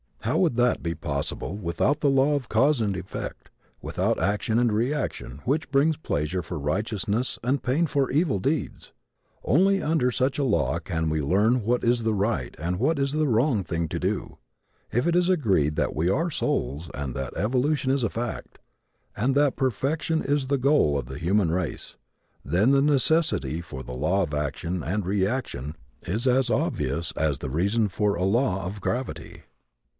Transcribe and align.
How 0.21 0.37
would 0.37 0.55
that 0.55 0.81
be 0.81 0.95
possible 0.95 1.55
without 1.55 1.99
the 1.99 2.09
law 2.09 2.35
of 2.35 2.49
cause 2.49 2.79
and 2.81 2.95
effect, 2.97 3.49
without 3.81 4.19
action 4.19 4.57
and 4.57 4.71
reaction 4.71 5.41
which 5.45 5.69
brings 5.71 5.97
pleasure 5.97 6.41
for 6.41 6.57
righteousness 6.57 7.37
and 7.43 7.61
pain 7.61 7.85
for 7.85 8.09
evil 8.11 8.39
deeds? 8.39 8.93
Only 9.43 9.81
under 9.81 10.09
such 10.09 10.39
a 10.39 10.43
law 10.43 10.79
can 10.79 11.09
we 11.09 11.21
learn 11.21 11.63
what 11.63 11.83
is 11.83 12.01
the 12.03 12.13
right 12.15 12.55
and 12.57 12.79
what 12.79 12.97
is 12.97 13.11
the 13.11 13.27
wrong 13.27 13.63
thing 13.63 13.87
to 13.89 13.99
do. 13.99 14.37
If 14.91 15.05
it 15.05 15.15
is 15.15 15.29
agreed 15.29 15.75
that 15.75 15.95
we 15.95 16.09
are 16.09 16.31
souls, 16.31 16.89
that 16.93 17.33
evolution 17.35 17.91
is 17.91 18.03
a 18.03 18.09
fact, 18.09 18.57
and 19.15 19.35
that 19.35 19.55
perfection 19.55 20.23
is 20.23 20.47
the 20.47 20.57
goal 20.59 20.97
of 20.97 21.07
the 21.07 21.19
human 21.19 21.51
race, 21.51 21.95
then 22.45 22.71
the 22.71 22.81
necessity 22.81 23.59
for 23.61 23.83
the 23.83 23.93
law 23.95 24.23
of 24.23 24.33
action 24.33 24.81
and 24.81 25.05
reaction 25.05 25.75
is 26.07 26.25
as 26.25 26.49
obvious 26.49 27.11
as 27.17 27.39
the 27.39 27.49
reason 27.51 27.87
for 27.87 28.15
a 28.15 28.23
law 28.23 28.63
of 28.65 28.81
gravity. 28.81 29.43